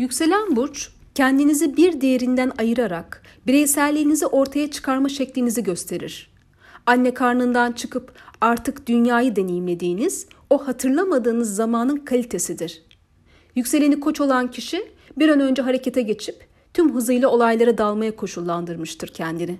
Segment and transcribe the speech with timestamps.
[0.00, 6.30] Yükselen burç kendinizi bir diğerinden ayırarak bireyselliğinizi ortaya çıkarma şeklinizi gösterir.
[6.86, 12.82] Anne karnından çıkıp artık dünyayı deneyimlediğiniz, o hatırlamadığınız zamanın kalitesidir.
[13.56, 19.58] Yükseleni koç olan kişi bir an önce harekete geçip tüm hızıyla olaylara dalmaya koşullandırmıştır kendini.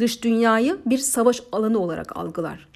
[0.00, 2.68] Dış dünyayı bir savaş alanı olarak algılar.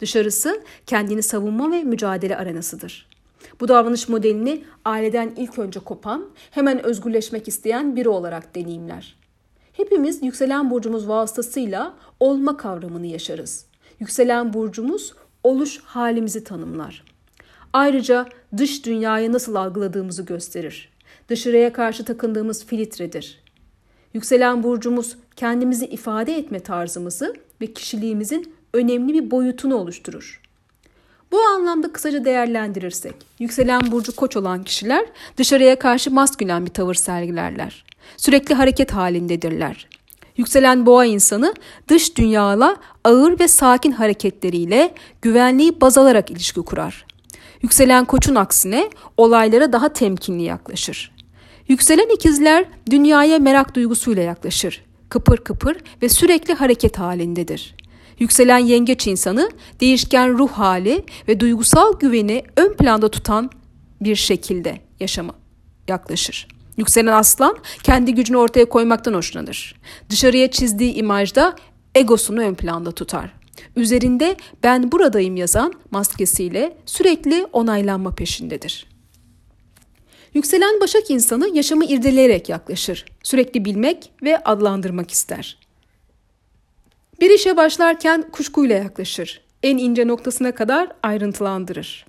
[0.00, 3.10] Dışarısı kendini savunma ve mücadele arenasıdır.
[3.60, 9.16] Bu davranış modelini aileden ilk önce kopan, hemen özgürleşmek isteyen biri olarak deneyimler.
[9.72, 13.66] Hepimiz yükselen burcumuz vasıtasıyla olma kavramını yaşarız.
[14.00, 15.14] Yükselen burcumuz
[15.44, 17.04] oluş halimizi tanımlar.
[17.72, 18.26] Ayrıca
[18.56, 20.92] dış dünyayı nasıl algıladığımızı gösterir.
[21.28, 23.42] Dışarıya karşı takındığımız filtredir.
[24.14, 30.40] Yükselen burcumuz kendimizi ifade etme tarzımızı ve kişiliğimizin önemli bir boyutunu oluşturur.
[31.32, 37.84] Bu anlamda kısaca değerlendirirsek, yükselen burcu koç olan kişiler dışarıya karşı maskülen bir tavır sergilerler.
[38.16, 39.88] Sürekli hareket halindedirler.
[40.36, 41.54] Yükselen boğa insanı
[41.88, 47.06] dış dünyayla ağır ve sakin hareketleriyle güvenliği baz alarak ilişki kurar.
[47.62, 51.12] Yükselen koçun aksine olaylara daha temkinli yaklaşır.
[51.68, 54.84] Yükselen ikizler dünyaya merak duygusuyla yaklaşır.
[55.08, 57.74] Kıpır kıpır ve sürekli hareket halindedir.
[58.18, 63.50] Yükselen yengeç insanı değişken ruh hali ve duygusal güveni ön planda tutan
[64.00, 65.34] bir şekilde yaşama
[65.88, 66.48] yaklaşır.
[66.76, 69.74] Yükselen aslan kendi gücünü ortaya koymaktan hoşlanır.
[70.10, 71.56] Dışarıya çizdiği imajda
[71.94, 73.32] egosunu ön planda tutar.
[73.76, 78.86] Üzerinde ben buradayım yazan maskesiyle sürekli onaylanma peşindedir.
[80.34, 83.04] Yükselen Başak insanı yaşamı irdeleyerek yaklaşır.
[83.22, 85.58] Sürekli bilmek ve adlandırmak ister.
[87.20, 89.40] Bir işe başlarken kuşkuyla yaklaşır.
[89.62, 92.06] En ince noktasına kadar ayrıntılandırır.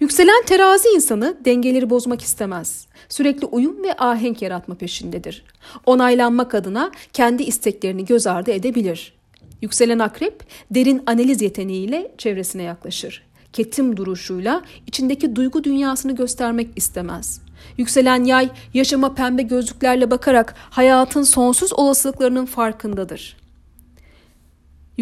[0.00, 2.86] Yükselen terazi insanı dengeleri bozmak istemez.
[3.08, 5.44] Sürekli uyum ve ahenk yaratma peşindedir.
[5.86, 9.14] Onaylanmak adına kendi isteklerini göz ardı edebilir.
[9.62, 13.22] Yükselen akrep derin analiz yeteneğiyle çevresine yaklaşır.
[13.52, 17.40] Ketim duruşuyla içindeki duygu dünyasını göstermek istemez.
[17.78, 23.41] Yükselen yay yaşama pembe gözlüklerle bakarak hayatın sonsuz olasılıklarının farkındadır.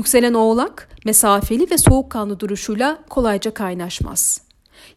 [0.00, 4.40] Yükselen oğlak mesafeli ve soğukkanlı duruşuyla kolayca kaynaşmaz.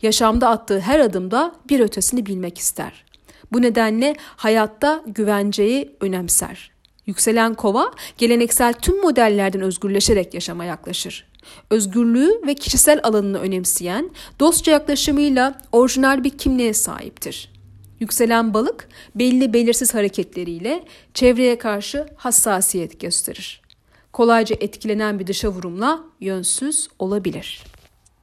[0.01, 3.05] Yaşamda attığı her adımda bir ötesini bilmek ister.
[3.51, 6.71] Bu nedenle hayatta güvenceyi önemser.
[7.05, 11.27] Yükselen kova geleneksel tüm modellerden özgürleşerek yaşama yaklaşır.
[11.69, 14.09] Özgürlüğü ve kişisel alanını önemseyen,
[14.39, 17.51] dostça yaklaşımıyla orijinal bir kimliğe sahiptir.
[17.99, 23.63] Yükselen balık belli belirsiz hareketleriyle çevreye karşı hassasiyet gösterir.
[24.13, 27.72] Kolayca etkilenen bir dışa vurumla yönsüz olabilir.''